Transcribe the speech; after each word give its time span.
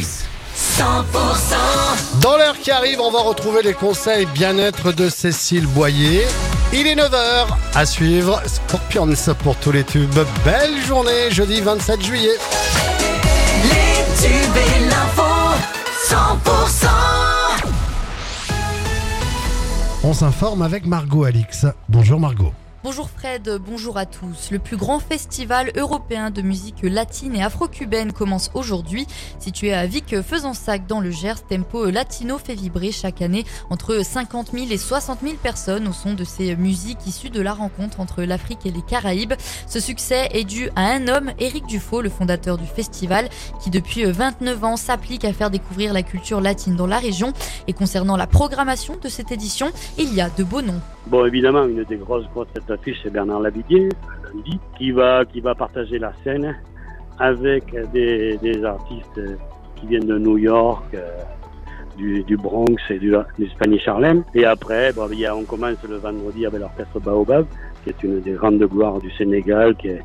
100% 0.00 2.22
Dans 2.22 2.36
l'heure 2.36 2.58
qui 2.58 2.70
arrive, 2.70 3.00
on 3.00 3.10
va 3.10 3.20
retrouver 3.20 3.62
les 3.62 3.74
conseils 3.74 4.26
bien-être 4.26 4.92
de 4.92 5.08
Cécile 5.08 5.66
Boyer. 5.66 6.26
Il 6.72 6.86
est 6.86 6.94
9h 6.94 7.46
à 7.74 7.84
suivre. 7.84 8.40
Scorpions 8.46 9.08
pour 9.42 9.56
tous 9.56 9.72
les 9.72 9.84
tubes. 9.84 10.20
Belle 10.44 10.80
journée, 10.86 11.30
jeudi 11.30 11.60
27 11.60 12.02
juillet. 12.02 12.38
Les 13.64 14.26
tubes 14.26 14.56
et 14.56 14.88
l'info 14.88 15.22
100% 16.08 16.86
On 20.04 20.14
s'informe 20.14 20.62
avec 20.62 20.86
Margot 20.86 21.24
Alix. 21.24 21.66
Bonjour 21.88 22.18
Margot. 22.18 22.52
Bonjour 22.84 23.08
Fred, 23.08 23.60
bonjour 23.64 23.96
à 23.96 24.06
tous. 24.06 24.50
Le 24.50 24.58
plus 24.58 24.76
grand 24.76 24.98
festival 24.98 25.70
européen 25.76 26.32
de 26.32 26.42
musique 26.42 26.82
latine 26.82 27.36
et 27.36 27.42
afro-cubaine 27.44 28.12
commence 28.12 28.50
aujourd'hui. 28.54 29.06
Situé 29.38 29.72
à 29.72 29.86
Vic-Fezensac 29.86 30.88
dans 30.88 30.98
le 30.98 31.12
Gers, 31.12 31.46
Tempo 31.46 31.88
Latino 31.88 32.38
fait 32.38 32.56
vibrer 32.56 32.90
chaque 32.90 33.22
année 33.22 33.44
entre 33.70 34.04
50 34.04 34.50
000 34.50 34.66
et 34.72 34.76
60 34.76 35.20
000 35.22 35.34
personnes 35.40 35.86
au 35.86 35.92
son 35.92 36.14
de 36.14 36.24
ces 36.24 36.56
musiques 36.56 37.06
issues 37.06 37.30
de 37.30 37.40
la 37.40 37.52
rencontre 37.52 38.00
entre 38.00 38.24
l'Afrique 38.24 38.66
et 38.66 38.72
les 38.72 38.82
Caraïbes. 38.82 39.34
Ce 39.68 39.78
succès 39.78 40.28
est 40.32 40.42
dû 40.42 40.68
à 40.74 40.86
un 40.86 41.06
homme, 41.06 41.30
Éric 41.38 41.66
Dufaux, 41.66 42.02
le 42.02 42.10
fondateur 42.10 42.58
du 42.58 42.66
festival, 42.66 43.28
qui 43.62 43.70
depuis 43.70 44.06
29 44.06 44.64
ans 44.64 44.76
s'applique 44.76 45.24
à 45.24 45.32
faire 45.32 45.50
découvrir 45.50 45.92
la 45.92 46.02
culture 46.02 46.40
latine 46.40 46.74
dans 46.74 46.88
la 46.88 46.98
région. 46.98 47.32
Et 47.68 47.74
concernant 47.74 48.16
la 48.16 48.26
programmation 48.26 48.96
de 49.00 49.08
cette 49.08 49.30
édition, 49.30 49.70
il 49.98 50.12
y 50.12 50.20
a 50.20 50.30
de 50.30 50.42
beaux 50.42 50.62
noms. 50.62 50.80
Bon, 51.06 51.26
évidemment, 51.26 51.64
une 51.64 51.82
des 51.84 51.96
grosses 51.96 52.26
grosses 52.32 52.46
c'est 53.02 53.10
Bernard 53.10 53.40
Lavillier, 53.40 53.88
lundi, 54.34 54.58
qui 54.78 54.90
va, 54.90 55.24
partager 55.56 55.98
la 55.98 56.12
scène 56.24 56.56
avec 57.18 57.74
des, 57.92 58.64
artistes 58.64 59.20
qui 59.76 59.86
viennent 59.86 60.06
de 60.06 60.18
New 60.18 60.38
York, 60.38 60.84
euh, 60.94 61.08
du, 61.96 62.36
Bronx 62.36 62.76
et 62.90 62.98
du, 62.98 63.14
Spanish 63.54 63.86
Harlem. 63.86 64.24
Et 64.34 64.44
après, 64.44 64.92
on 64.98 65.44
commence 65.44 65.82
le 65.88 65.96
vendredi 65.96 66.46
avec 66.46 66.60
l'orchestre 66.60 67.00
Baobab, 67.00 67.46
qui 67.84 67.90
est 67.90 68.02
une 68.02 68.20
des 68.20 68.32
grandes 68.32 68.62
gloires 68.62 69.00
du 69.00 69.10
Sénégal, 69.12 69.76
qui 69.76 69.88
est 69.88 70.02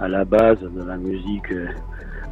à 0.00 0.08
la 0.08 0.24
base 0.24 0.60
de 0.60 0.82
la 0.82 0.96
musique 0.96 1.52
euh, 1.52 1.66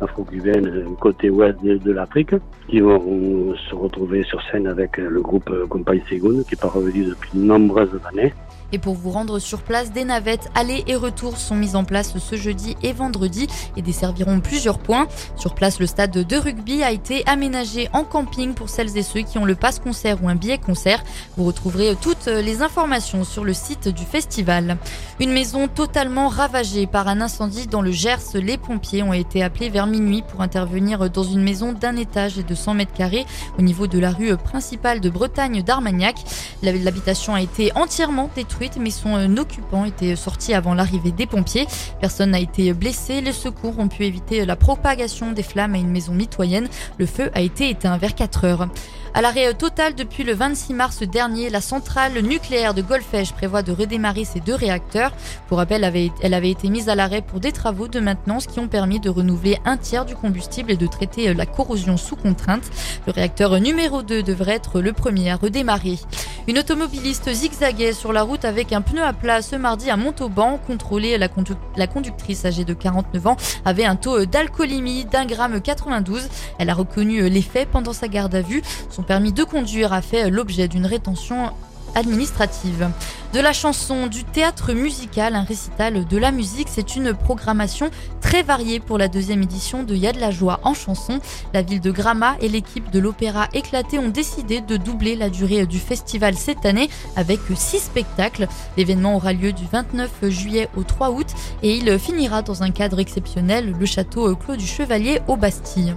afro-cubaine 0.00 0.66
euh, 0.66 0.84
côté 1.00 1.30
ouest 1.30 1.62
de, 1.62 1.92
l'Afrique, 1.92 2.34
qui 2.68 2.80
vont 2.80 3.54
se 3.68 3.74
retrouver 3.74 4.22
sur 4.24 4.40
scène 4.50 4.66
avec 4.66 4.96
le 4.96 5.20
groupe 5.20 5.50
Compay 5.68 6.02
Segun, 6.08 6.42
qui 6.44 6.54
est 6.54 6.60
pas 6.60 6.68
revenu 6.68 7.04
depuis 7.04 7.30
de 7.34 7.44
nombreuses 7.44 7.98
années. 8.10 8.32
Et 8.72 8.78
pour 8.78 8.94
vous 8.94 9.10
rendre 9.10 9.38
sur 9.38 9.62
place, 9.62 9.92
des 9.92 10.04
navettes 10.04 10.50
aller 10.54 10.84
et 10.86 10.96
retour 10.96 11.38
sont 11.38 11.54
mises 11.54 11.76
en 11.76 11.84
place 11.84 12.18
ce 12.18 12.36
jeudi 12.36 12.76
et 12.82 12.92
vendredi 12.92 13.46
et 13.76 13.82
desserviront 13.82 14.40
plusieurs 14.40 14.78
points. 14.78 15.08
Sur 15.36 15.54
place, 15.54 15.80
le 15.80 15.86
stade 15.86 16.10
de 16.10 16.36
rugby 16.36 16.82
a 16.82 16.92
été 16.92 17.22
aménagé 17.26 17.88
en 17.92 18.04
camping 18.04 18.54
pour 18.54 18.68
celles 18.68 18.96
et 18.98 19.02
ceux 19.02 19.20
qui 19.20 19.38
ont 19.38 19.44
le 19.44 19.54
passe 19.54 19.78
concert 19.78 20.22
ou 20.22 20.28
un 20.28 20.34
billet 20.34 20.58
concert. 20.58 21.02
Vous 21.36 21.44
retrouverez 21.44 21.96
toutes 22.00 22.26
les 22.26 22.62
informations 22.62 23.24
sur 23.24 23.44
le 23.44 23.54
site 23.54 23.88
du 23.88 24.04
festival. 24.04 24.76
Une 25.20 25.32
maison 25.32 25.68
totalement 25.68 26.28
ravagée 26.28 26.86
par 26.86 27.08
un 27.08 27.20
incendie 27.20 27.66
dans 27.66 27.82
le 27.82 27.90
Gers. 27.90 28.34
Les 28.34 28.58
pompiers 28.58 29.02
ont 29.02 29.12
été 29.12 29.42
appelés 29.42 29.70
vers 29.70 29.86
minuit 29.86 30.22
pour 30.22 30.42
intervenir 30.42 31.08
dans 31.10 31.24
une 31.24 31.42
maison 31.42 31.72
d'un 31.72 31.96
étage 31.96 32.38
et 32.38 32.42
de 32.42 32.54
100 32.54 32.74
mètres 32.74 32.92
carrés 32.92 33.26
au 33.58 33.62
niveau 33.62 33.86
de 33.86 33.98
la 33.98 34.10
rue 34.10 34.36
principale 34.36 35.00
de 35.00 35.08
Bretagne 35.08 35.62
d'Armagnac. 35.62 36.16
L'habitation 36.62 37.34
a 37.34 37.40
été 37.40 37.72
entièrement 37.74 38.28
détruite, 38.34 38.57
mais 38.80 38.90
son 38.90 39.16
euh, 39.16 39.40
occupant 39.40 39.84
était 39.84 40.16
sorti 40.16 40.52
avant 40.52 40.74
l'arrivée 40.74 41.12
des 41.12 41.26
pompiers. 41.26 41.66
Personne 42.00 42.30
n'a 42.30 42.40
été 42.40 42.72
blessé. 42.72 43.20
Les 43.20 43.32
secours 43.32 43.78
ont 43.78 43.88
pu 43.88 44.04
éviter 44.04 44.44
la 44.44 44.56
propagation 44.56 45.32
des 45.32 45.42
flammes 45.42 45.74
à 45.74 45.78
une 45.78 45.90
maison 45.90 46.12
mitoyenne. 46.12 46.68
Le 46.98 47.06
feu 47.06 47.30
a 47.34 47.40
été 47.40 47.70
éteint 47.70 47.96
vers 47.96 48.14
4 48.14 48.44
heures. 48.44 48.68
À 49.14 49.22
l'arrêt 49.22 49.52
total 49.54 49.94
depuis 49.94 50.22
le 50.22 50.34
26 50.34 50.74
mars 50.74 51.02
dernier, 51.02 51.50
la 51.50 51.60
centrale 51.60 52.20
nucléaire 52.20 52.74
de 52.74 52.82
Golfech 52.82 53.32
prévoit 53.32 53.62
de 53.62 53.72
redémarrer 53.72 54.24
ses 54.24 54.40
deux 54.40 54.54
réacteurs. 54.54 55.12
Pour 55.48 55.58
rappel, 55.58 55.82
elle 56.22 56.34
avait 56.34 56.50
été 56.50 56.68
mise 56.68 56.88
à 56.88 56.94
l'arrêt 56.94 57.22
pour 57.22 57.40
des 57.40 57.52
travaux 57.52 57.88
de 57.88 58.00
maintenance 58.00 58.46
qui 58.46 58.60
ont 58.60 58.68
permis 58.68 59.00
de 59.00 59.08
renouveler 59.08 59.58
un 59.64 59.76
tiers 59.76 60.04
du 60.04 60.14
combustible 60.14 60.70
et 60.70 60.76
de 60.76 60.86
traiter 60.86 61.32
la 61.32 61.46
corrosion 61.46 61.96
sous 61.96 62.16
contrainte. 62.16 62.70
Le 63.06 63.12
réacteur 63.12 63.58
numéro 63.60 64.02
2 64.02 64.22
devrait 64.22 64.56
être 64.56 64.80
le 64.80 64.92
premier 64.92 65.30
à 65.30 65.36
redémarrer. 65.36 65.98
Une 66.48 66.58
automobiliste 66.58 67.30
zigzaguait 67.30 67.92
sur 67.92 68.10
la 68.10 68.22
route 68.22 68.46
avec 68.46 68.72
un 68.72 68.80
pneu 68.80 69.02
à 69.02 69.12
plat 69.12 69.42
ce 69.42 69.54
mardi 69.54 69.90
à 69.90 69.98
Montauban. 69.98 70.58
Contrôlée, 70.66 71.18
la, 71.18 71.28
condu 71.28 71.52
la 71.76 71.86
conductrice 71.86 72.46
âgée 72.46 72.64
de 72.64 72.72
49 72.72 73.26
ans 73.26 73.36
avait 73.66 73.84
un 73.84 73.96
taux 73.96 74.24
d'alcoolémie 74.24 75.04
d'un 75.04 75.26
gramme 75.26 75.60
92. 75.60 76.26
Elle 76.58 76.70
a 76.70 76.74
reconnu 76.74 77.28
les 77.28 77.42
faits 77.42 77.68
pendant 77.70 77.92
sa 77.92 78.08
garde 78.08 78.34
à 78.34 78.40
vue. 78.40 78.62
Son 78.88 79.02
permis 79.02 79.34
de 79.34 79.44
conduire 79.44 79.92
a 79.92 80.00
fait 80.00 80.30
l'objet 80.30 80.68
d'une 80.68 80.86
rétention 80.86 81.50
administrative. 81.94 82.90
De 83.34 83.40
la 83.40 83.52
chanson, 83.52 84.06
du 84.06 84.24
théâtre 84.24 84.72
musical, 84.72 85.34
un 85.34 85.42
récital 85.42 86.06
de 86.06 86.16
la 86.16 86.32
musique, 86.32 86.68
c'est 86.70 86.96
une 86.96 87.12
programmation 87.12 87.90
très 88.22 88.42
variée 88.42 88.80
pour 88.80 88.96
la 88.96 89.08
deuxième 89.08 89.42
édition 89.42 89.82
de 89.82 89.94
Y'a 89.94 90.12
de 90.12 90.20
la 90.20 90.30
joie 90.30 90.60
en 90.62 90.72
chanson. 90.72 91.20
La 91.52 91.60
ville 91.60 91.82
de 91.82 91.90
Gramma 91.90 92.36
et 92.40 92.48
l'équipe 92.48 92.90
de 92.90 92.98
l'Opéra 92.98 93.48
Éclaté 93.52 93.98
ont 93.98 94.08
décidé 94.08 94.62
de 94.62 94.78
doubler 94.78 95.14
la 95.14 95.28
durée 95.28 95.66
du 95.66 95.78
festival 95.78 96.36
cette 96.36 96.64
année 96.64 96.88
avec 97.16 97.40
six 97.54 97.80
spectacles. 97.80 98.48
L'événement 98.78 99.16
aura 99.16 99.34
lieu 99.34 99.52
du 99.52 99.66
29 99.70 100.30
juillet 100.30 100.70
au 100.74 100.82
3 100.82 101.10
août 101.10 101.28
et 101.62 101.76
il 101.76 101.98
finira 101.98 102.40
dans 102.40 102.62
un 102.62 102.70
cadre 102.70 102.98
exceptionnel, 102.98 103.74
le 103.78 103.86
château 103.86 104.34
Clos 104.36 104.56
du 104.56 104.66
Chevalier 104.66 105.20
au 105.28 105.36
Bastille. 105.36 105.94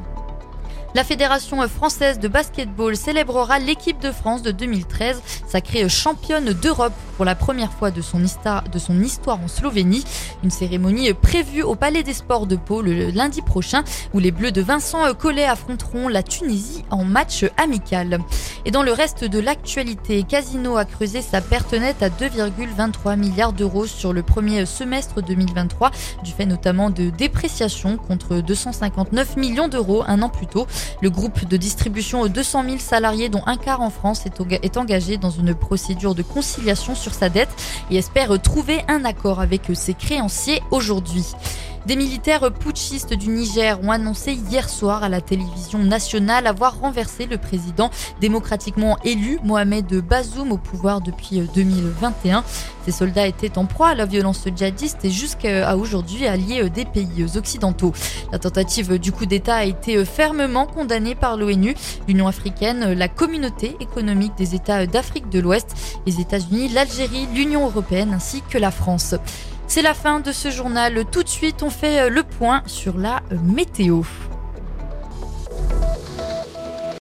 La 0.93 1.05
Fédération 1.05 1.65
française 1.69 2.19
de 2.19 2.27
basketball 2.27 2.97
célébrera 2.97 3.59
l'équipe 3.59 4.01
de 4.01 4.11
France 4.11 4.41
de 4.41 4.51
2013, 4.51 5.21
sacrée 5.47 5.87
championne 5.87 6.51
d'Europe 6.51 6.91
pour 7.15 7.23
la 7.23 7.33
première 7.33 7.71
fois 7.71 7.91
de 7.91 8.01
son, 8.01 8.21
histoire, 8.21 8.63
en 9.41 9.47
Slovénie. 9.47 10.03
Une 10.43 10.51
cérémonie 10.51 11.13
prévue 11.13 11.63
au 11.63 11.75
Palais 11.75 12.03
des 12.03 12.13
Sports 12.13 12.45
de 12.45 12.57
Pau 12.57 12.81
le 12.81 13.09
lundi 13.09 13.41
prochain, 13.41 13.85
où 14.13 14.19
les 14.19 14.31
Bleus 14.31 14.51
de 14.51 14.61
Vincent 14.61 15.13
Collet 15.13 15.45
affronteront 15.45 16.09
la 16.09 16.23
Tunisie 16.23 16.83
en 16.89 17.05
match 17.05 17.45
amical. 17.55 18.19
Et 18.65 18.71
dans 18.71 18.83
le 18.83 18.91
reste 18.91 19.23
de 19.23 19.39
l'actualité, 19.39 20.23
Casino 20.23 20.75
a 20.77 20.85
creusé 20.85 21.21
sa 21.21 21.41
perte 21.41 21.73
nette 21.73 22.03
à 22.03 22.09
2,23 22.09 23.17
milliards 23.17 23.53
d'euros 23.53 23.85
sur 23.85 24.11
le 24.13 24.23
premier 24.23 24.65
semestre 24.65 25.21
2023, 25.21 25.91
du 26.23 26.31
fait 26.31 26.45
notamment 26.45 26.89
de 26.89 27.09
dépréciation 27.09 27.97
contre 27.97 28.37
259 28.37 29.37
millions 29.37 29.67
d'euros 29.67 30.03
un 30.05 30.21
an 30.21 30.29
plus 30.29 30.47
tôt. 30.47 30.67
Le 31.01 31.09
groupe 31.09 31.45
de 31.45 31.57
distribution 31.57 32.21
aux 32.21 32.27
200 32.27 32.63
000 32.65 32.77
salariés, 32.79 33.29
dont 33.29 33.43
un 33.45 33.57
quart 33.57 33.81
en 33.81 33.89
France, 33.89 34.23
est 34.25 34.77
engagé 34.77 35.17
dans 35.17 35.29
une 35.29 35.53
procédure 35.55 36.15
de 36.15 36.23
conciliation 36.23 36.95
sur 36.95 37.13
sa 37.13 37.29
dette 37.29 37.49
et 37.89 37.97
espère 37.97 38.39
trouver 38.41 38.81
un 38.87 39.05
accord 39.05 39.39
avec 39.39 39.71
ses 39.73 39.93
créanciers 39.93 40.61
aujourd'hui. 40.71 41.25
Des 41.87 41.95
militaires 41.95 42.51
putschistes 42.53 43.15
du 43.15 43.29
Niger 43.29 43.79
ont 43.83 43.89
annoncé 43.89 44.33
hier 44.33 44.69
soir 44.69 45.03
à 45.03 45.09
la 45.09 45.19
télévision 45.19 45.79
nationale 45.79 46.45
avoir 46.45 46.79
renversé 46.79 47.25
le 47.25 47.39
président 47.39 47.89
démocratiquement 48.19 48.99
élu 49.03 49.39
Mohamed 49.43 49.91
Bazoum 49.95 50.51
au 50.51 50.57
pouvoir 50.57 51.01
depuis 51.01 51.41
2021. 51.55 52.43
Ces 52.85 52.91
soldats 52.91 53.25
étaient 53.25 53.57
en 53.57 53.65
proie 53.65 53.89
à 53.89 53.95
la 53.95 54.05
violence 54.05 54.45
djihadiste 54.55 55.05
et 55.05 55.09
jusqu'à 55.09 55.75
aujourd'hui 55.75 56.27
alliés 56.27 56.69
des 56.69 56.85
pays 56.85 57.25
occidentaux. 57.35 57.93
La 58.31 58.37
tentative 58.37 58.99
du 58.99 59.11
coup 59.11 59.25
d'État 59.25 59.55
a 59.55 59.63
été 59.63 60.05
fermement 60.05 60.67
condamnée 60.67 61.15
par 61.15 61.35
l'ONU, 61.35 61.73
l'Union 62.07 62.27
africaine, 62.27 62.93
la 62.93 63.07
communauté 63.07 63.75
économique 63.79 64.33
des 64.37 64.53
États 64.53 64.85
d'Afrique 64.85 65.29
de 65.29 65.39
l'Ouest, 65.39 65.75
les 66.05 66.21
États-Unis, 66.21 66.69
l'Algérie, 66.69 67.27
l'Union 67.33 67.65
européenne 67.65 68.13
ainsi 68.13 68.43
que 68.47 68.59
la 68.59 68.69
France. 68.69 69.15
C'est 69.73 69.81
la 69.81 69.93
fin 69.93 70.19
de 70.19 70.33
ce 70.33 70.51
journal. 70.51 71.05
Tout 71.09 71.23
de 71.23 71.29
suite, 71.29 71.63
on 71.63 71.69
fait 71.69 72.09
le 72.09 72.23
point 72.23 72.61
sur 72.65 72.97
la 72.97 73.21
météo. 73.41 74.01